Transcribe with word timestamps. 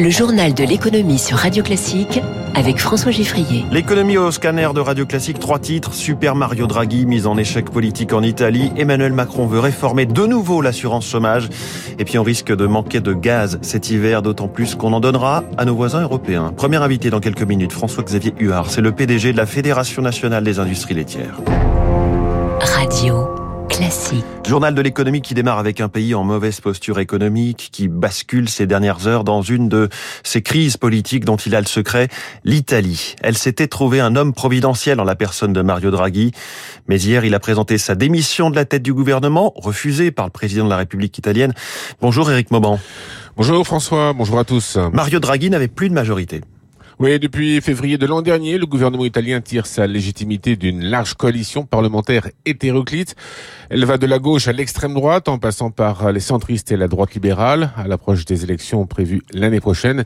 Le 0.00 0.10
journal 0.10 0.54
de 0.54 0.62
l'économie 0.62 1.18
sur 1.18 1.38
Radio 1.38 1.64
Classique 1.64 2.20
avec 2.54 2.78
François 2.78 3.10
Giffrier. 3.10 3.64
L'économie 3.72 4.16
au 4.16 4.30
scanner 4.30 4.68
de 4.72 4.78
Radio 4.78 5.04
Classique, 5.06 5.40
trois 5.40 5.58
titres. 5.58 5.92
Super 5.92 6.36
Mario 6.36 6.68
Draghi, 6.68 7.04
mise 7.04 7.26
en 7.26 7.36
échec 7.36 7.68
politique 7.68 8.12
en 8.12 8.22
Italie. 8.22 8.70
Emmanuel 8.76 9.12
Macron 9.12 9.46
veut 9.46 9.58
réformer 9.58 10.06
de 10.06 10.24
nouveau 10.24 10.62
l'assurance 10.62 11.08
chômage. 11.08 11.48
Et 11.98 12.04
puis 12.04 12.16
on 12.16 12.22
risque 12.22 12.54
de 12.54 12.66
manquer 12.66 13.00
de 13.00 13.12
gaz 13.12 13.58
cet 13.60 13.90
hiver, 13.90 14.22
d'autant 14.22 14.46
plus 14.46 14.76
qu'on 14.76 14.92
en 14.92 15.00
donnera 15.00 15.42
à 15.56 15.64
nos 15.64 15.74
voisins 15.74 16.02
européens. 16.02 16.52
Premier 16.56 16.76
invité 16.76 17.10
dans 17.10 17.20
quelques 17.20 17.42
minutes, 17.42 17.72
François-Xavier 17.72 18.34
Huard. 18.38 18.70
C'est 18.70 18.82
le 18.82 18.92
PDG 18.92 19.32
de 19.32 19.36
la 19.36 19.46
Fédération 19.46 20.00
nationale 20.00 20.44
des 20.44 20.60
industries 20.60 20.94
laitières. 20.94 21.40
Radio 22.60 23.47
Classique. 23.78 24.24
Journal 24.44 24.74
de 24.74 24.82
l'économie 24.82 25.22
qui 25.22 25.34
démarre 25.34 25.60
avec 25.60 25.80
un 25.80 25.88
pays 25.88 26.12
en 26.12 26.24
mauvaise 26.24 26.60
posture 26.60 26.98
économique, 26.98 27.68
qui 27.70 27.86
bascule 27.86 28.48
ces 28.48 28.66
dernières 28.66 29.06
heures 29.06 29.22
dans 29.22 29.40
une 29.40 29.68
de 29.68 29.88
ces 30.24 30.42
crises 30.42 30.76
politiques 30.76 31.24
dont 31.24 31.36
il 31.36 31.54
a 31.54 31.60
le 31.60 31.66
secret, 31.66 32.08
l'Italie. 32.42 33.14
Elle 33.22 33.38
s'était 33.38 33.68
trouvée 33.68 34.00
un 34.00 34.16
homme 34.16 34.32
providentiel 34.32 34.98
en 34.98 35.04
la 35.04 35.14
personne 35.14 35.52
de 35.52 35.62
Mario 35.62 35.92
Draghi. 35.92 36.32
Mais 36.88 37.00
hier, 37.00 37.24
il 37.24 37.36
a 37.36 37.38
présenté 37.38 37.78
sa 37.78 37.94
démission 37.94 38.50
de 38.50 38.56
la 38.56 38.64
tête 38.64 38.82
du 38.82 38.92
gouvernement, 38.92 39.52
refusée 39.54 40.10
par 40.10 40.26
le 40.26 40.32
président 40.32 40.64
de 40.64 40.70
la 40.70 40.78
République 40.78 41.16
italienne. 41.16 41.54
Bonjour 42.00 42.28
Éric 42.32 42.50
Mauban. 42.50 42.80
Bonjour 43.36 43.64
François, 43.64 44.12
bonjour 44.12 44.40
à 44.40 44.44
tous. 44.44 44.76
Mario 44.92 45.20
Draghi 45.20 45.50
n'avait 45.50 45.68
plus 45.68 45.88
de 45.88 45.94
majorité. 45.94 46.40
Oui, 47.00 47.16
depuis 47.20 47.60
février 47.60 47.96
de 47.96 48.06
l'an 48.06 48.22
dernier, 48.22 48.58
le 48.58 48.66
gouvernement 48.66 49.04
italien 49.04 49.40
tire 49.40 49.66
sa 49.66 49.86
légitimité 49.86 50.56
d'une 50.56 50.82
large 50.82 51.14
coalition 51.14 51.64
parlementaire 51.64 52.28
hétéroclite. 52.44 53.14
Elle 53.70 53.84
va 53.84 53.98
de 53.98 54.06
la 54.06 54.18
gauche 54.18 54.48
à 54.48 54.52
l'extrême 54.52 54.94
droite, 54.94 55.28
en 55.28 55.38
passant 55.38 55.70
par 55.70 56.10
les 56.10 56.18
centristes 56.18 56.72
et 56.72 56.76
la 56.76 56.88
droite 56.88 57.14
libérale. 57.14 57.70
À 57.76 57.86
l'approche 57.86 58.24
des 58.24 58.42
élections 58.42 58.84
prévues 58.84 59.22
l'année 59.32 59.60
prochaine, 59.60 60.02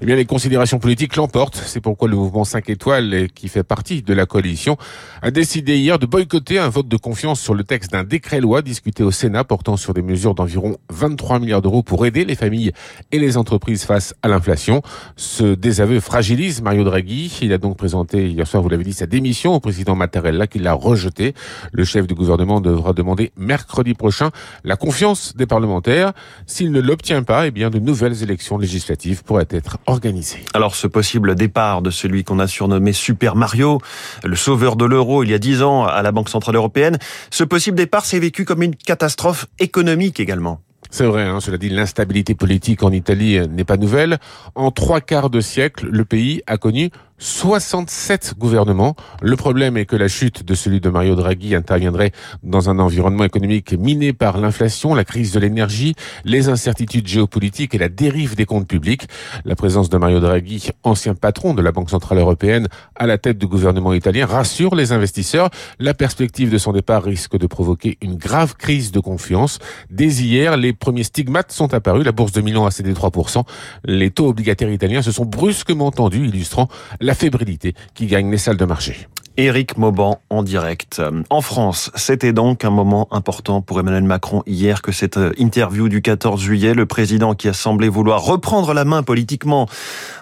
eh 0.00 0.06
bien, 0.06 0.14
les 0.14 0.24
considérations 0.24 0.78
politiques 0.78 1.16
l'emportent. 1.16 1.56
C'est 1.56 1.80
pourquoi 1.80 2.06
le 2.06 2.14
mouvement 2.14 2.44
5 2.44 2.70
étoiles, 2.70 3.26
qui 3.34 3.48
fait 3.48 3.64
partie 3.64 4.02
de 4.02 4.14
la 4.14 4.24
coalition, 4.24 4.76
a 5.22 5.32
décidé 5.32 5.76
hier 5.78 5.98
de 5.98 6.06
boycotter 6.06 6.60
un 6.60 6.68
vote 6.68 6.86
de 6.86 6.96
confiance 6.96 7.40
sur 7.40 7.54
le 7.54 7.64
texte 7.64 7.90
d'un 7.90 8.04
décret 8.04 8.40
loi 8.40 8.62
discuté 8.62 9.02
au 9.02 9.10
Sénat 9.10 9.42
portant 9.42 9.76
sur 9.76 9.94
des 9.94 10.02
mesures 10.02 10.36
d'environ 10.36 10.76
23 10.90 11.40
milliards 11.40 11.62
d'euros 11.62 11.82
pour 11.82 12.06
aider 12.06 12.24
les 12.24 12.36
familles 12.36 12.70
et 13.10 13.18
les 13.18 13.36
entreprises 13.36 13.82
face 13.82 14.14
à 14.22 14.28
l'inflation. 14.28 14.82
Ce 15.16 15.42
désaveu 15.42 15.98
fragile 15.98 16.35
Mario 16.62 16.84
Draghi. 16.84 17.38
Il 17.40 17.52
a 17.52 17.58
donc 17.58 17.76
présenté 17.78 18.28
hier 18.28 18.46
soir, 18.46 18.62
vous 18.62 18.68
l'avez 18.68 18.84
dit, 18.84 18.92
sa 18.92 19.06
démission 19.06 19.54
au 19.54 19.60
président 19.60 19.94
Mattarella 19.94 20.46
qui 20.46 20.58
l'a 20.58 20.74
rejeté. 20.74 21.34
Le 21.72 21.84
chef 21.84 22.06
du 22.06 22.14
gouvernement 22.14 22.60
devra 22.60 22.92
demander 22.92 23.32
mercredi 23.36 23.94
prochain 23.94 24.30
la 24.62 24.76
confiance 24.76 25.34
des 25.36 25.46
parlementaires. 25.46 26.12
S'il 26.46 26.72
ne 26.72 26.80
l'obtient 26.80 27.22
pas, 27.22 27.46
eh 27.46 27.50
bien, 27.50 27.70
de 27.70 27.78
nouvelles 27.78 28.22
élections 28.22 28.58
législatives 28.58 29.24
pourraient 29.24 29.48
être 29.50 29.78
organisées. 29.86 30.44
Alors, 30.52 30.74
ce 30.74 30.86
possible 30.86 31.34
départ 31.34 31.80
de 31.80 31.90
celui 31.90 32.22
qu'on 32.22 32.38
a 32.38 32.46
surnommé 32.46 32.92
Super 32.92 33.34
Mario, 33.34 33.80
le 34.22 34.36
sauveur 34.36 34.76
de 34.76 34.84
l'euro 34.84 35.22
il 35.22 35.30
y 35.30 35.34
a 35.34 35.38
dix 35.38 35.62
ans 35.62 35.84
à 35.84 36.02
la 36.02 36.12
Banque 36.12 36.28
Centrale 36.28 36.56
Européenne, 36.56 36.98
ce 37.30 37.44
possible 37.44 37.78
départ 37.78 38.04
s'est 38.04 38.18
vécu 38.18 38.44
comme 38.44 38.62
une 38.62 38.76
catastrophe 38.76 39.46
économique 39.58 40.20
également. 40.20 40.65
C'est 40.90 41.04
vrai, 41.04 41.24
hein, 41.24 41.40
cela 41.40 41.58
dit, 41.58 41.68
l'instabilité 41.68 42.34
politique 42.34 42.82
en 42.82 42.90
Italie 42.90 43.38
n'est 43.48 43.64
pas 43.64 43.76
nouvelle. 43.76 44.18
En 44.54 44.70
trois 44.70 45.00
quarts 45.00 45.30
de 45.30 45.40
siècle, 45.40 45.88
le 45.90 46.04
pays 46.04 46.42
a 46.46 46.56
connu 46.58 46.90
67 47.18 48.34
gouvernements. 48.38 48.94
Le 49.22 49.36
problème 49.36 49.76
est 49.76 49.86
que 49.86 49.96
la 49.96 50.08
chute 50.08 50.44
de 50.44 50.54
celui 50.54 50.80
de 50.80 50.90
Mario 50.90 51.14
Draghi 51.14 51.54
interviendrait 51.54 52.12
dans 52.42 52.68
un 52.68 52.78
environnement 52.78 53.24
économique 53.24 53.72
miné 53.72 54.12
par 54.12 54.38
l'inflation, 54.38 54.94
la 54.94 55.04
crise 55.04 55.32
de 55.32 55.40
l'énergie, 55.40 55.94
les 56.24 56.48
incertitudes 56.48 57.06
géopolitiques 57.06 57.74
et 57.74 57.78
la 57.78 57.88
dérive 57.88 58.36
des 58.36 58.44
comptes 58.44 58.68
publics. 58.68 59.08
La 59.44 59.56
présence 59.56 59.88
de 59.88 59.96
Mario 59.96 60.20
Draghi, 60.20 60.68
ancien 60.82 61.14
patron 61.14 61.54
de 61.54 61.62
la 61.62 61.72
Banque 61.72 61.88
Centrale 61.88 62.18
Européenne, 62.18 62.68
à 62.94 63.06
la 63.06 63.16
tête 63.16 63.38
du 63.38 63.46
gouvernement 63.46 63.94
italien, 63.94 64.26
rassure 64.26 64.74
les 64.74 64.92
investisseurs. 64.92 65.48
La 65.78 65.94
perspective 65.94 66.50
de 66.50 66.58
son 66.58 66.72
départ 66.72 67.02
risque 67.02 67.38
de 67.38 67.46
provoquer 67.46 67.96
une 68.02 68.16
grave 68.16 68.56
crise 68.56 68.92
de 68.92 69.00
confiance. 69.00 69.58
Dès 69.90 70.06
hier, 70.06 70.56
les 70.58 70.74
premiers 70.74 71.04
stigmates 71.04 71.52
sont 71.52 71.72
apparus. 71.72 72.04
La 72.04 72.12
bourse 72.12 72.32
de 72.32 72.42
Milan 72.42 72.66
a 72.66 72.70
cédé 72.70 72.92
3%. 72.92 73.42
Les 73.84 74.10
taux 74.10 74.28
obligataires 74.28 74.70
italiens 74.70 75.02
se 75.02 75.12
sont 75.12 75.24
brusquement 75.24 75.90
tendus, 75.90 76.26
illustrant 76.26 76.68
la 77.06 77.14
fébrilité 77.14 77.74
qui 77.94 78.06
gagne 78.06 78.30
les 78.30 78.36
salles 78.38 78.56
de 78.56 78.64
marché. 78.64 79.06
Éric 79.36 79.76
Mauban 79.76 80.20
en 80.30 80.42
direct. 80.42 81.02
En 81.30 81.40
France, 81.40 81.90
c'était 81.94 82.32
donc 82.32 82.64
un 82.64 82.70
moment 82.70 83.08
important 83.10 83.60
pour 83.60 83.78
Emmanuel 83.78 84.04
Macron 84.04 84.42
hier 84.46 84.80
que 84.80 84.92
cette 84.92 85.18
interview 85.36 85.88
du 85.88 86.00
14 86.00 86.40
juillet. 86.40 86.74
Le 86.74 86.86
président 86.86 87.34
qui 87.34 87.48
a 87.48 87.52
semblé 87.52 87.88
vouloir 87.88 88.22
reprendre 88.22 88.72
la 88.72 88.84
main 88.84 89.02
politiquement 89.02 89.68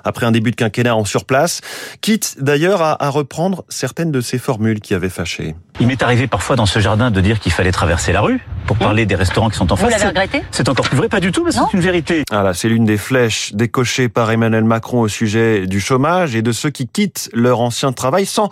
après 0.05 0.27
un 0.27 0.33
début 0.33 0.51
de 0.51 0.57
quinquennat 0.57 0.95
en 0.97 1.05
surplace, 1.05 1.61
quitte 2.01 2.37
d'ailleurs 2.41 2.83
à, 2.83 3.09
reprendre 3.09 3.65
certaines 3.69 4.11
de 4.11 4.21
ses 4.21 4.39
formules 4.39 4.81
qui 4.81 4.95
avaient 4.95 5.09
fâché. 5.09 5.55
Il 5.81 5.87
m'est 5.87 6.03
arrivé 6.03 6.27
parfois 6.27 6.57
dans 6.57 6.67
ce 6.67 6.79
jardin 6.79 7.11
de 7.11 7.21
dire 7.21 7.41
qu'il 7.41 7.53
fallait 7.53 7.73
traverser 7.73 8.13
la 8.13 8.21
rue 8.21 8.41
pour 8.67 8.77
parler 8.77 9.07
des 9.07 9.15
restaurants 9.15 9.51
qui 9.51 9.57
sont 9.57 9.73
en 9.73 9.77
face. 9.77 9.85
Vous 9.85 9.91
l'avez 9.91 10.07
regretté? 10.07 10.43
C'est 10.51 10.69
encore 10.69 10.89
plus 10.89 10.97
vrai, 10.97 11.09
pas 11.09 11.21
du 11.21 11.33
tout, 11.33 11.45
mais 11.45 11.53
c'est 11.53 11.61
une 11.73 11.81
vérité. 11.81 12.23
Voilà, 12.31 12.55
c'est 12.55 12.69
l'une 12.69 12.85
des 12.85 12.97
flèches 12.97 13.55
décochées 13.55 14.09
par 14.09 14.31
Emmanuel 14.31 14.65
Macron 14.65 15.01
au 15.01 15.09
sujet 15.09 15.67
du 15.67 15.81
chômage 15.81 16.37
et 16.37 16.43
de 16.43 16.53
ceux 16.53 16.71
qui 16.71 16.87
quittent 16.87 17.29
leur 17.33 17.61
ancien 17.61 17.93
travail 17.93 18.27
sans 18.27 18.51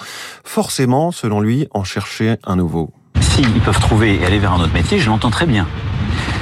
forcément, 0.53 1.13
selon 1.13 1.41
lui, 1.41 1.67
en 1.71 1.83
chercher 1.83 2.37
un 2.45 2.57
nouveau. 2.57 2.91
Si 3.23 3.41
ils 3.41 3.61
peuvent 3.63 3.81
trouver 3.81 4.21
et 4.21 4.27
aller 4.27 4.39
vers 4.39 4.53
un 4.53 4.61
autre 4.61 4.75
métier, 4.75 4.99
je 4.99 5.09
l'entends 5.09 5.31
très 5.31 5.47
bien. 5.47 5.67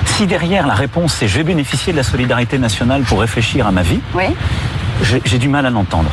Si 0.04 0.26
derrière 0.26 0.66
la 0.66 0.74
réponse 0.74 1.14
c'est 1.14 1.28
je 1.28 1.36
vais 1.36 1.44
bénéficier 1.44 1.92
de 1.92 1.96
la 1.96 2.02
solidarité 2.02 2.58
nationale 2.58 3.02
pour 3.02 3.20
réfléchir 3.20 3.68
à 3.68 3.70
ma 3.70 3.82
vie, 3.82 4.00
oui. 4.16 4.24
j'ai 5.24 5.38
du 5.38 5.48
mal 5.48 5.64
à 5.64 5.70
l'entendre. 5.70 6.10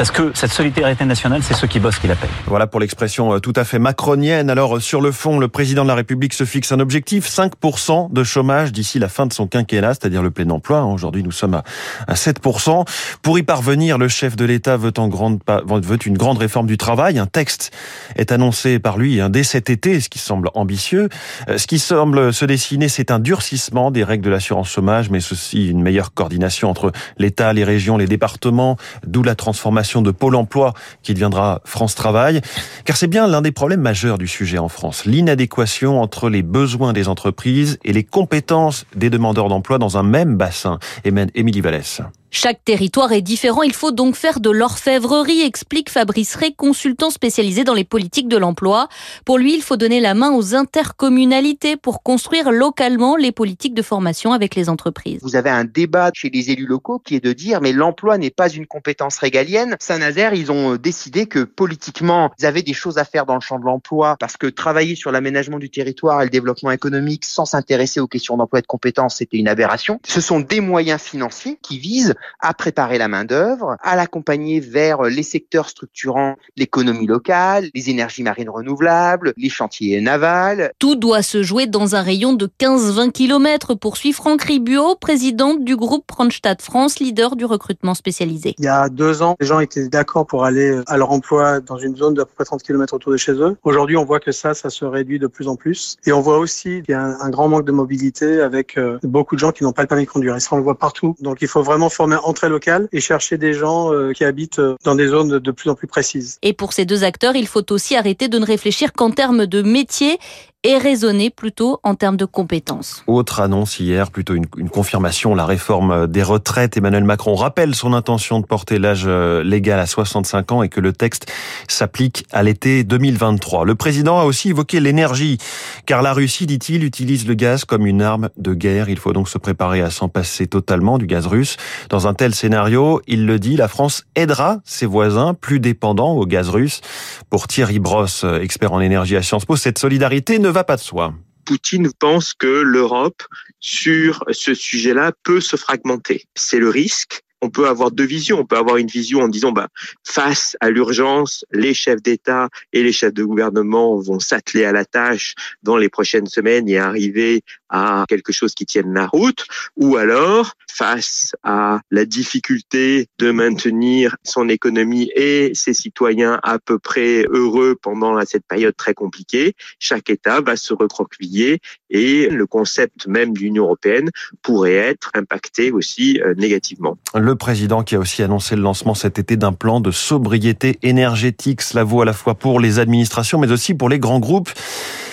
Parce 0.00 0.12
que 0.12 0.30
cette 0.32 0.52
solidarité 0.52 1.04
nationale, 1.04 1.42
c'est 1.42 1.52
ceux 1.52 1.66
qui 1.66 1.78
bossent 1.78 1.98
qui 1.98 2.06
la 2.06 2.16
payent. 2.16 2.30
Voilà 2.46 2.66
pour 2.66 2.80
l'expression 2.80 3.34
euh, 3.34 3.38
tout 3.38 3.52
à 3.54 3.64
fait 3.64 3.78
macronienne. 3.78 4.48
Alors, 4.48 4.78
euh, 4.78 4.80
sur 4.80 5.02
le 5.02 5.12
fond, 5.12 5.38
le 5.38 5.46
président 5.46 5.82
de 5.82 5.88
la 5.88 5.94
République 5.94 6.32
se 6.32 6.44
fixe 6.44 6.72
un 6.72 6.80
objectif, 6.80 7.28
5% 7.28 8.10
de 8.10 8.24
chômage 8.24 8.72
d'ici 8.72 8.98
la 8.98 9.10
fin 9.10 9.26
de 9.26 9.34
son 9.34 9.46
quinquennat, 9.46 9.92
c'est-à-dire 9.92 10.22
le 10.22 10.30
plein 10.30 10.48
emploi. 10.48 10.86
Aujourd'hui, 10.86 11.22
nous 11.22 11.32
sommes 11.32 11.60
à 12.08 12.14
7%. 12.14 12.86
Pour 13.20 13.38
y 13.38 13.42
parvenir, 13.42 13.98
le 13.98 14.08
chef 14.08 14.36
de 14.36 14.46
l'État 14.46 14.78
veut, 14.78 14.90
veut 14.90 15.98
une 16.06 16.16
grande 16.16 16.38
réforme 16.38 16.66
du 16.66 16.78
travail. 16.78 17.18
Un 17.18 17.26
texte 17.26 17.70
est 18.16 18.32
annoncé 18.32 18.78
par 18.78 18.96
lui 18.96 19.20
hein, 19.20 19.28
dès 19.28 19.42
cet 19.42 19.68
été, 19.68 20.00
ce 20.00 20.08
qui 20.08 20.18
semble 20.18 20.48
ambitieux. 20.54 21.10
Euh, 21.50 21.58
ce 21.58 21.66
qui 21.66 21.78
semble 21.78 22.32
se 22.32 22.46
dessiner, 22.46 22.88
c'est 22.88 23.10
un 23.10 23.18
durcissement 23.18 23.90
des 23.90 24.02
règles 24.02 24.24
de 24.24 24.30
l'assurance 24.30 24.70
chômage, 24.70 25.10
mais 25.10 25.18
aussi 25.18 25.68
une 25.68 25.82
meilleure 25.82 26.14
coordination 26.14 26.70
entre 26.70 26.90
l'État, 27.18 27.52
les 27.52 27.64
régions, 27.64 27.98
les 27.98 28.06
départements, 28.06 28.78
d'où 29.06 29.22
la 29.22 29.34
transformation 29.34 29.89
de 30.00 30.12
Pôle 30.12 30.36
emploi 30.36 30.72
qui 31.02 31.12
deviendra 31.12 31.60
France 31.64 31.94
Travail, 31.94 32.40
car 32.84 32.96
c'est 32.96 33.08
bien 33.08 33.26
l'un 33.26 33.42
des 33.42 33.52
problèmes 33.52 33.80
majeurs 33.80 34.18
du 34.18 34.28
sujet 34.28 34.58
en 34.58 34.68
France, 34.68 35.04
l'inadéquation 35.04 36.00
entre 36.00 36.28
les 36.28 36.42
besoins 36.42 36.92
des 36.92 37.08
entreprises 37.08 37.78
et 37.84 37.92
les 37.92 38.04
compétences 38.04 38.86
des 38.94 39.10
demandeurs 39.10 39.48
d'emploi 39.48 39.78
dans 39.78 39.98
un 39.98 40.02
même 40.04 40.36
bassin. 40.36 40.78
Émilie 41.04 41.60
Vallès. 41.60 42.02
Chaque 42.32 42.64
territoire 42.64 43.10
est 43.10 43.22
différent, 43.22 43.62
il 43.62 43.72
faut 43.72 43.90
donc 43.90 44.14
faire 44.14 44.38
de 44.38 44.50
l'orfèvrerie, 44.50 45.40
explique 45.40 45.90
Fabrice 45.90 46.36
Ray, 46.36 46.54
consultant 46.54 47.10
spécialisé 47.10 47.64
dans 47.64 47.74
les 47.74 47.82
politiques 47.82 48.28
de 48.28 48.36
l'emploi. 48.36 48.88
Pour 49.24 49.36
lui, 49.36 49.52
il 49.52 49.62
faut 49.62 49.76
donner 49.76 49.98
la 49.98 50.14
main 50.14 50.32
aux 50.32 50.54
intercommunalités 50.54 51.76
pour 51.76 52.04
construire 52.04 52.52
localement 52.52 53.16
les 53.16 53.32
politiques 53.32 53.74
de 53.74 53.82
formation 53.82 54.32
avec 54.32 54.54
les 54.54 54.68
entreprises. 54.68 55.18
Vous 55.22 55.34
avez 55.34 55.50
un 55.50 55.64
débat 55.64 56.12
chez 56.14 56.30
les 56.30 56.50
élus 56.52 56.66
locaux 56.66 57.00
qui 57.00 57.16
est 57.16 57.24
de 57.24 57.32
dire 57.32 57.60
mais 57.60 57.72
l'emploi 57.72 58.16
n'est 58.16 58.30
pas 58.30 58.48
une 58.48 58.66
compétence 58.66 59.18
régalienne. 59.18 59.76
Saint-Nazaire, 59.80 60.32
ils 60.32 60.52
ont 60.52 60.76
décidé 60.76 61.26
que 61.26 61.40
politiquement, 61.40 62.30
ils 62.38 62.46
avaient 62.46 62.62
des 62.62 62.74
choses 62.74 62.98
à 62.98 63.04
faire 63.04 63.26
dans 63.26 63.34
le 63.34 63.40
champ 63.40 63.58
de 63.58 63.64
l'emploi 63.64 64.16
parce 64.20 64.36
que 64.36 64.46
travailler 64.46 64.94
sur 64.94 65.10
l'aménagement 65.10 65.58
du 65.58 65.68
territoire 65.68 66.22
et 66.22 66.24
le 66.26 66.30
développement 66.30 66.70
économique 66.70 67.24
sans 67.24 67.44
s'intéresser 67.44 67.98
aux 67.98 68.06
questions 68.06 68.36
d'emploi 68.36 68.60
et 68.60 68.62
de 68.62 68.68
compétences, 68.68 69.16
c'était 69.16 69.38
une 69.38 69.48
aberration. 69.48 69.98
Ce 70.06 70.20
sont 70.20 70.38
des 70.38 70.60
moyens 70.60 71.00
financiers 71.00 71.58
qui 71.60 71.78
visent 71.78 72.14
à 72.40 72.54
préparer 72.54 72.98
la 72.98 73.08
main-d'œuvre, 73.08 73.76
à 73.82 73.96
l'accompagner 73.96 74.60
vers 74.60 75.02
les 75.02 75.22
secteurs 75.22 75.68
structurants 75.68 76.36
l'économie 76.56 77.06
locale, 77.06 77.68
les 77.74 77.90
énergies 77.90 78.22
marines 78.22 78.50
renouvelables, 78.50 79.32
les 79.36 79.48
chantiers 79.48 80.00
navals. 80.00 80.72
Tout 80.78 80.94
doit 80.94 81.22
se 81.22 81.42
jouer 81.42 81.66
dans 81.66 81.94
un 81.94 82.02
rayon 82.02 82.32
de 82.32 82.46
15-20 82.46 83.12
km, 83.12 83.74
poursuit 83.74 84.12
Franck 84.12 84.42
Ribuot, 84.42 84.96
présidente 84.96 85.64
du 85.64 85.76
groupe 85.76 86.10
Randstad 86.10 86.60
France, 86.60 86.98
leader 86.98 87.36
du 87.36 87.44
recrutement 87.44 87.94
spécialisé. 87.94 88.54
Il 88.58 88.64
y 88.64 88.68
a 88.68 88.88
deux 88.88 89.22
ans, 89.22 89.36
les 89.40 89.46
gens 89.46 89.60
étaient 89.60 89.88
d'accord 89.88 90.26
pour 90.26 90.44
aller 90.44 90.80
à 90.86 90.96
leur 90.96 91.10
emploi 91.10 91.60
dans 91.60 91.78
une 91.78 91.96
zone 91.96 92.14
d'à 92.14 92.24
peu 92.24 92.32
près 92.34 92.44
30 92.44 92.62
km 92.62 92.94
autour 92.94 93.12
de 93.12 93.16
chez 93.16 93.32
eux. 93.32 93.56
Aujourd'hui, 93.62 93.96
on 93.96 94.04
voit 94.04 94.20
que 94.20 94.32
ça, 94.32 94.54
ça 94.54 94.70
se 94.70 94.84
réduit 94.84 95.18
de 95.18 95.26
plus 95.26 95.48
en 95.48 95.56
plus. 95.56 95.96
Et 96.06 96.12
on 96.12 96.20
voit 96.20 96.38
aussi 96.38 96.82
qu'il 96.82 96.92
y 96.92 96.94
a 96.94 97.02
un, 97.02 97.30
grand 97.30 97.48
manque 97.48 97.64
de 97.64 97.72
mobilité 97.72 98.40
avec 98.40 98.76
euh, 98.76 98.98
beaucoup 99.02 99.36
de 99.36 99.40
gens 99.40 99.52
qui 99.52 99.62
n'ont 99.62 99.72
pas 99.72 99.82
le 99.82 99.88
permis 99.88 100.04
de 100.04 100.10
conduire. 100.10 100.36
Et 100.36 100.40
ça, 100.40 100.48
on 100.52 100.56
le 100.56 100.62
voit 100.62 100.78
partout. 100.78 101.14
Donc, 101.20 101.38
il 101.42 101.48
faut 101.48 101.62
vraiment 101.62 101.88
former 101.88 102.09
entrée 102.18 102.48
locale 102.48 102.88
et 102.92 103.00
chercher 103.00 103.38
des 103.38 103.52
gens 103.52 103.92
euh, 103.92 104.12
qui 104.12 104.24
habitent 104.24 104.58
euh, 104.58 104.76
dans 104.84 104.94
des 104.94 105.08
zones 105.08 105.38
de 105.38 105.50
plus 105.50 105.70
en 105.70 105.74
plus 105.74 105.86
précises. 105.86 106.38
Et 106.42 106.52
pour 106.52 106.72
ces 106.72 106.84
deux 106.84 107.04
acteurs, 107.04 107.36
il 107.36 107.46
faut 107.46 107.72
aussi 107.72 107.96
arrêter 107.96 108.28
de 108.28 108.38
ne 108.38 108.46
réfléchir 108.46 108.92
qu'en 108.92 109.10
termes 109.10 109.46
de 109.46 109.62
métier 109.62 110.18
et 110.62 110.76
raisonnée 110.76 111.30
plutôt 111.30 111.80
en 111.84 111.94
termes 111.94 112.18
de 112.18 112.26
compétences. 112.26 113.02
Autre 113.06 113.40
annonce 113.40 113.80
hier, 113.80 114.10
plutôt 114.10 114.34
une, 114.34 114.44
une, 114.58 114.68
confirmation, 114.68 115.34
la 115.34 115.46
réforme 115.46 116.06
des 116.06 116.22
retraites. 116.22 116.76
Emmanuel 116.76 117.04
Macron 117.04 117.34
rappelle 117.34 117.74
son 117.74 117.94
intention 117.94 118.40
de 118.40 118.46
porter 118.46 118.78
l'âge 118.78 119.04
euh, 119.06 119.42
légal 119.42 119.80
à 119.80 119.86
65 119.86 120.52
ans 120.52 120.62
et 120.62 120.68
que 120.68 120.80
le 120.80 120.92
texte 120.92 121.32
s'applique 121.66 122.26
à 122.30 122.42
l'été 122.42 122.84
2023. 122.84 123.64
Le 123.64 123.74
président 123.74 124.20
a 124.20 124.24
aussi 124.24 124.50
évoqué 124.50 124.80
l'énergie, 124.80 125.38
car 125.86 126.02
la 126.02 126.12
Russie, 126.12 126.44
dit-il, 126.44 126.84
utilise 126.84 127.26
le 127.26 127.34
gaz 127.34 127.64
comme 127.64 127.86
une 127.86 128.02
arme 128.02 128.28
de 128.36 128.52
guerre. 128.52 128.90
Il 128.90 128.98
faut 128.98 129.14
donc 129.14 129.30
se 129.30 129.38
préparer 129.38 129.80
à 129.80 129.88
s'en 129.88 130.10
passer 130.10 130.46
totalement 130.46 130.98
du 130.98 131.06
gaz 131.06 131.26
russe. 131.26 131.56
Dans 131.88 132.06
un 132.06 132.12
tel 132.12 132.34
scénario, 132.34 133.00
il 133.06 133.24
le 133.24 133.38
dit, 133.38 133.56
la 133.56 133.68
France 133.68 134.04
aidera 134.14 134.58
ses 134.64 134.84
voisins 134.84 135.32
plus 135.32 135.58
dépendants 135.58 136.12
au 136.12 136.26
gaz 136.26 136.50
russe. 136.50 136.82
Pour 137.30 137.48
Thierry 137.48 137.78
Brosse, 137.78 138.26
expert 138.42 138.74
en 138.74 138.80
énergie 138.80 139.16
à 139.16 139.22
Sciences 139.22 139.46
Po, 139.46 139.56
cette 139.56 139.78
solidarité 139.78 140.38
ne 140.38 140.49
va 140.50 140.64
pas 140.64 140.76
de 140.76 140.80
soi. 140.80 141.14
Poutine 141.44 141.90
pense 141.98 142.32
que 142.32 142.46
l'Europe, 142.46 143.22
sur 143.58 144.24
ce 144.30 144.54
sujet-là, 144.54 145.12
peut 145.24 145.40
se 145.40 145.56
fragmenter. 145.56 146.24
C'est 146.34 146.58
le 146.58 146.68
risque 146.68 147.22
on 147.42 147.50
peut 147.50 147.68
avoir 147.68 147.90
deux 147.90 148.04
visions. 148.04 148.40
On 148.40 148.46
peut 148.46 148.56
avoir 148.56 148.76
une 148.76 148.86
vision 148.86 149.20
en 149.20 149.28
disant, 149.28 149.52
bah, 149.52 149.68
face 150.06 150.56
à 150.60 150.70
l'urgence, 150.70 151.44
les 151.52 151.74
chefs 151.74 152.02
d'État 152.02 152.48
et 152.72 152.82
les 152.82 152.92
chefs 152.92 153.14
de 153.14 153.24
gouvernement 153.24 153.98
vont 153.98 154.20
s'atteler 154.20 154.64
à 154.64 154.72
la 154.72 154.84
tâche 154.84 155.34
dans 155.62 155.76
les 155.76 155.88
prochaines 155.88 156.26
semaines 156.26 156.68
et 156.68 156.78
arriver 156.78 157.42
à 157.70 158.04
quelque 158.08 158.32
chose 158.32 158.54
qui 158.54 158.66
tienne 158.66 158.92
la 158.92 159.06
route. 159.06 159.46
Ou 159.76 159.96
alors, 159.96 160.52
face 160.70 161.32
à 161.42 161.80
la 161.90 162.04
difficulté 162.04 163.08
de 163.18 163.30
maintenir 163.30 164.16
son 164.24 164.48
économie 164.48 165.10
et 165.14 165.52
ses 165.54 165.74
citoyens 165.74 166.38
à 166.42 166.58
peu 166.58 166.78
près 166.78 167.24
heureux 167.30 167.76
pendant 167.80 168.20
cette 168.24 168.46
période 168.46 168.76
très 168.76 168.94
compliquée, 168.94 169.54
chaque 169.78 170.10
État 170.10 170.40
va 170.40 170.56
se 170.56 170.74
recroqueviller 170.74 171.60
et 171.90 172.28
le 172.28 172.46
concept 172.46 173.06
même 173.06 173.32
d'Union 173.32 173.64
européenne 173.64 174.10
pourrait 174.42 174.74
être 174.74 175.10
impacté 175.14 175.70
aussi 175.70 176.20
euh, 176.20 176.34
négativement 176.34 176.98
le 177.14 177.34
président 177.36 177.82
qui 177.82 177.94
a 177.94 177.98
aussi 177.98 178.22
annoncé 178.22 178.56
le 178.56 178.62
lancement 178.62 178.94
cet 178.94 179.18
été 179.18 179.36
d'un 179.36 179.52
plan 179.52 179.80
de 179.80 179.90
sobriété 179.90 180.78
énergétique. 180.82 181.62
Cela 181.62 181.84
vaut 181.84 182.02
à 182.02 182.04
la 182.04 182.12
fois 182.12 182.34
pour 182.34 182.60
les 182.60 182.78
administrations, 182.78 183.38
mais 183.38 183.50
aussi 183.50 183.74
pour 183.74 183.88
les 183.88 183.98
grands 183.98 184.20
groupes. 184.20 184.50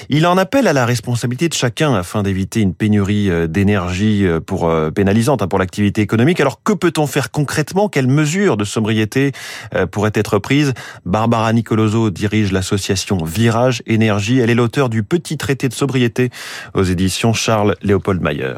Il 0.09 0.25
en 0.25 0.37
appelle 0.37 0.67
à 0.67 0.73
la 0.73 0.85
responsabilité 0.85 1.49
de 1.49 1.53
chacun 1.53 1.93
afin 1.93 2.23
d'éviter 2.23 2.46
une 2.55 2.73
pénurie 2.73 3.29
euh, 3.29 3.47
d'énergie 3.47 4.25
euh, 4.25 4.39
pour 4.39 4.69
euh, 4.69 4.91
pénalisante 4.91 5.41
hein, 5.41 5.47
pour 5.47 5.59
l'activité 5.59 6.01
économique. 6.01 6.39
Alors 6.39 6.63
que 6.63 6.73
peut-on 6.73 7.07
faire 7.07 7.31
concrètement? 7.31 7.89
Quelles 7.89 8.07
mesures 8.07 8.57
de 8.57 8.63
sobriété 8.63 9.31
pourraient 9.91 10.11
être 10.13 10.39
prises? 10.39 10.73
Barbara 11.05 11.51
Nicoloso 11.53 12.09
dirige 12.09 12.51
l'association 12.51 13.17
Virage 13.23 13.83
Énergie. 13.85 14.39
Elle 14.39 14.49
est 14.49 14.55
l'auteur 14.55 14.89
du 14.89 15.03
petit 15.03 15.37
traité 15.37 15.69
de 15.69 15.73
sobriété 15.73 16.29
aux 16.73 16.83
éditions 16.83 17.33
Charles 17.33 17.75
Léopold 17.81 18.21
Mayer. 18.21 18.55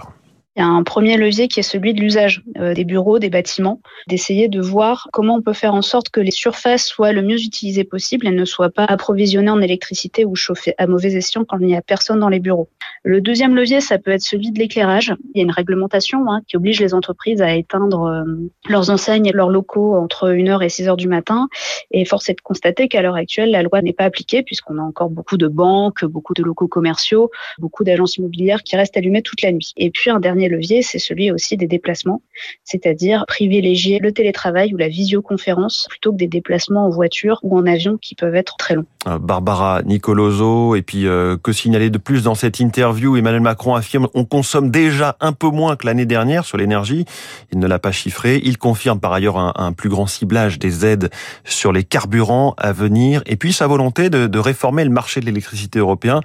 Il 0.59 0.63
y 0.63 0.65
a 0.65 0.67
un 0.67 0.83
premier 0.83 1.15
levier 1.15 1.47
qui 1.47 1.61
est 1.61 1.63
celui 1.63 1.93
de 1.93 2.01
l'usage 2.01 2.43
euh, 2.57 2.73
des 2.73 2.83
bureaux, 2.83 3.17
des 3.17 3.29
bâtiments, 3.29 3.79
d'essayer 4.09 4.49
de 4.49 4.59
voir 4.59 5.07
comment 5.13 5.35
on 5.35 5.41
peut 5.41 5.53
faire 5.53 5.73
en 5.73 5.81
sorte 5.81 6.09
que 6.09 6.19
les 6.19 6.31
surfaces 6.31 6.85
soient 6.85 7.13
le 7.13 7.21
mieux 7.21 7.41
utilisées 7.41 7.85
possible 7.85 8.27
et 8.27 8.31
ne 8.31 8.43
soient 8.43 8.69
pas 8.69 8.83
approvisionnées 8.83 9.51
en 9.51 9.61
électricité 9.61 10.25
ou 10.25 10.35
chauffées 10.35 10.73
à 10.77 10.85
mauvais 10.85 11.13
escient 11.13 11.45
quand 11.45 11.59
il 11.59 11.67
n'y 11.67 11.77
a 11.77 11.81
personne 11.81 12.19
dans 12.19 12.27
les 12.27 12.41
bureaux. 12.41 12.67
Le 13.03 13.21
deuxième 13.21 13.55
levier, 13.55 13.79
ça 13.79 13.99
peut 13.99 14.11
être 14.11 14.21
celui 14.21 14.51
de 14.51 14.59
l'éclairage. 14.59 15.13
Il 15.33 15.37
y 15.37 15.39
a 15.39 15.43
une 15.45 15.51
réglementation 15.51 16.29
hein, 16.29 16.41
qui 16.45 16.57
oblige 16.57 16.81
les 16.81 16.93
entreprises 16.93 17.41
à 17.41 17.55
éteindre 17.55 18.03
euh, 18.03 18.23
leurs 18.67 18.89
enseignes 18.89 19.27
et 19.27 19.31
leurs 19.31 19.49
locaux 19.49 19.95
entre 19.95 20.29
1h 20.29 20.61
et 20.61 20.67
6h 20.67 20.97
du 20.97 21.07
matin. 21.07 21.47
Et 21.91 22.03
force 22.03 22.27
est 22.27 22.33
de 22.33 22.41
constater 22.41 22.89
qu'à 22.89 23.01
l'heure 23.01 23.15
actuelle, 23.15 23.51
la 23.51 23.63
loi 23.63 23.81
n'est 23.81 23.93
pas 23.93 24.03
appliquée 24.03 24.43
puisqu'on 24.43 24.77
a 24.77 24.81
encore 24.81 25.09
beaucoup 25.09 25.37
de 25.37 25.47
banques, 25.47 26.03
beaucoup 26.03 26.33
de 26.33 26.43
locaux 26.43 26.67
commerciaux, 26.67 27.31
beaucoup 27.59 27.85
d'agences 27.85 28.17
immobilières 28.17 28.61
qui 28.63 28.75
restent 28.75 28.97
allumées 28.97 29.21
toute 29.21 29.41
la 29.41 29.53
nuit. 29.53 29.71
Et 29.77 29.89
puis 29.89 30.09
un 30.09 30.19
dernier 30.19 30.48
levier, 30.49 30.81
c'est 30.81 30.99
celui 30.99 31.31
aussi 31.31 31.57
des 31.57 31.67
déplacements, 31.67 32.21
c'est-à-dire 32.63 33.25
privilégier 33.27 33.99
le 33.99 34.11
télétravail 34.11 34.73
ou 34.73 34.77
la 34.77 34.87
visioconférence 34.87 35.87
plutôt 35.89 36.11
que 36.11 36.17
des 36.17 36.27
déplacements 36.27 36.85
en 36.85 36.89
voiture 36.89 37.39
ou 37.43 37.57
en 37.57 37.65
avion 37.65 37.97
qui 37.97 38.15
peuvent 38.15 38.35
être 38.35 38.57
très 38.57 38.75
longs. 38.75 38.85
Euh, 39.07 39.17
Barbara 39.17 39.81
Nicoloso, 39.83 40.75
et 40.75 40.81
puis 40.81 41.07
euh, 41.07 41.37
que 41.37 41.51
signaler 41.51 41.89
de 41.89 41.97
plus 41.97 42.23
dans 42.23 42.35
cette 42.35 42.59
interview? 42.59 43.15
Emmanuel 43.15 43.41
Macron 43.41 43.75
affirme 43.75 44.07
on 44.13 44.25
consomme 44.25 44.71
déjà 44.71 45.17
un 45.19 45.33
peu 45.33 45.47
moins 45.47 45.75
que 45.75 45.85
l'année 45.85 46.05
dernière 46.05 46.45
sur 46.45 46.57
l'énergie. 46.57 47.05
Il 47.51 47.59
ne 47.59 47.67
l'a 47.67 47.79
pas 47.79 47.91
chiffré. 47.91 48.41
Il 48.43 48.57
confirme 48.57 48.99
par 48.99 49.13
ailleurs 49.13 49.37
un, 49.37 49.73
plus 49.73 49.89
grand 49.89 50.07
ciblage 50.07 50.59
des 50.59 50.85
aides 50.85 51.09
sur 51.45 51.71
les 51.71 51.83
carburants 51.83 52.55
à 52.57 52.71
venir, 52.71 53.21
et 53.25 53.35
puis 53.35 53.53
sa 53.53 53.67
volonté 53.67 54.09
de, 54.09 54.27
de 54.27 54.39
réformer 54.39 54.83
le 54.83 54.89
marché 54.89 55.19
de 55.19 55.25
l'électricité 55.25 55.79
européen, 55.79 56.21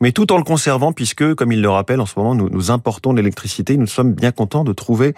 mais 0.00 0.12
tout 0.12 0.32
en 0.32 0.36
le 0.36 0.44
conservant, 0.44 0.92
puisque, 0.92 1.34
comme 1.34 1.52
il 1.52 1.60
le 1.60 1.70
rappelle, 1.70 2.00
en 2.00 2.06
ce 2.06 2.18
moment, 2.18 2.34
nous, 2.34 2.48
nous 2.50 2.70
importons 2.70 3.12
l'électricité 3.12 3.63
nous 3.72 3.86
sommes 3.86 4.12
bien 4.12 4.32
contents 4.32 4.64
de 4.64 4.72
trouver 4.72 5.14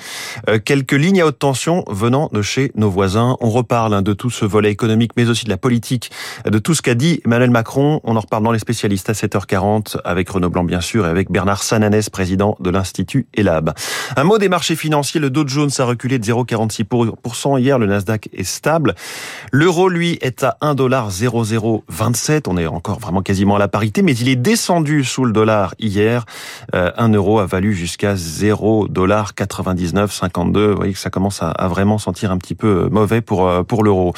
euh, 0.48 0.58
quelques 0.58 0.92
lignes 0.92 1.20
à 1.20 1.26
haute 1.26 1.38
tension 1.38 1.84
venant 1.88 2.30
de 2.32 2.42
chez 2.42 2.72
nos 2.74 2.90
voisins. 2.90 3.36
On 3.40 3.50
reparle 3.50 3.94
hein, 3.94 4.02
de 4.02 4.12
tout 4.12 4.30
ce 4.30 4.44
volet 4.44 4.70
économique, 4.70 5.12
mais 5.16 5.28
aussi 5.28 5.44
de 5.44 5.50
la 5.50 5.56
politique, 5.56 6.10
de 6.44 6.58
tout 6.58 6.74
ce 6.74 6.82
qu'a 6.82 6.94
dit 6.94 7.20
Emmanuel 7.24 7.50
Macron. 7.50 8.00
On 8.04 8.16
en 8.16 8.20
reparle 8.20 8.44
dans 8.44 8.52
les 8.52 8.58
spécialistes 8.58 9.10
à 9.10 9.12
7h40 9.12 9.98
avec 10.04 10.28
Renaud 10.28 10.50
Blanc, 10.50 10.64
bien 10.64 10.80
sûr, 10.80 11.06
et 11.06 11.08
avec 11.08 11.30
Bernard 11.30 11.62
Sananès, 11.62 12.08
président 12.10 12.56
de 12.60 12.70
l'Institut 12.70 13.26
ELAB. 13.34 13.72
Un 14.16 14.24
mot 14.24 14.38
des 14.38 14.48
marchés 14.48 14.76
financiers. 14.76 15.20
Le 15.20 15.30
Dow 15.30 15.46
Jones 15.46 15.70
a 15.78 15.84
reculé 15.84 16.18
de 16.18 16.24
0,46% 16.24 17.60
hier. 17.60 17.78
Le 17.78 17.86
Nasdaq 17.86 18.28
est 18.32 18.44
stable. 18.44 18.94
L'euro, 19.52 19.88
lui, 19.88 20.18
est 20.20 20.44
à 20.44 20.56
1,0027. 20.62 22.42
On 22.48 22.56
est 22.56 22.66
encore 22.66 22.98
vraiment 22.98 23.22
quasiment 23.22 23.56
à 23.56 23.58
la 23.58 23.68
parité, 23.68 24.02
mais 24.02 24.14
il 24.14 24.28
est 24.28 24.36
descendu 24.36 25.04
sous 25.04 25.24
le 25.24 25.32
dollar 25.32 25.74
hier. 25.78 26.24
Euh, 26.74 26.90
un 26.96 27.08
euro 27.12 27.38
a 27.38 27.46
valu 27.46 27.74
jusqu'à 27.74 28.16
0,9952. 28.26 30.70
Vous 30.70 30.76
voyez 30.76 30.92
que 30.92 30.98
ça 30.98 31.10
commence 31.10 31.40
à, 31.42 31.68
vraiment 31.68 31.98
sentir 31.98 32.30
un 32.30 32.38
petit 32.38 32.54
peu 32.54 32.88
mauvais 32.90 33.20
pour, 33.20 33.48
euh, 33.48 33.62
pour 33.62 33.84
l'euro. 33.84 34.14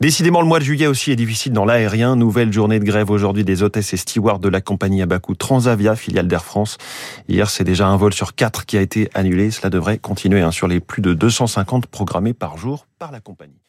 Décidément, 0.00 0.40
le 0.40 0.46
mois 0.46 0.58
de 0.58 0.64
juillet 0.64 0.86
aussi 0.86 1.12
est 1.12 1.16
difficile 1.16 1.52
dans 1.52 1.64
l'aérien. 1.64 2.16
Nouvelle 2.16 2.52
journée 2.52 2.78
de 2.78 2.84
grève 2.84 3.10
aujourd'hui 3.10 3.44
des 3.44 3.62
hôtesses 3.62 3.92
et 3.92 3.96
stewards 3.96 4.38
de 4.38 4.48
la 4.48 4.60
compagnie 4.60 5.02
Abakou 5.02 5.34
Transavia, 5.34 5.96
filiale 5.96 6.28
d'Air 6.28 6.44
France. 6.44 6.78
Hier, 7.28 7.48
c'est 7.50 7.64
déjà 7.64 7.86
un 7.86 7.96
vol 7.96 8.12
sur 8.12 8.34
quatre 8.34 8.66
qui 8.66 8.76
a 8.76 8.80
été 8.80 9.10
annulé. 9.14 9.50
Cela 9.50 9.70
devrait 9.70 9.98
continuer 9.98 10.42
hein, 10.42 10.50
sur 10.50 10.68
les 10.68 10.80
plus 10.80 11.02
de 11.02 11.14
250 11.14 11.86
programmés 11.86 12.34
par 12.34 12.56
jour 12.56 12.86
par 12.98 13.12
la 13.12 13.20
compagnie. 13.20 13.60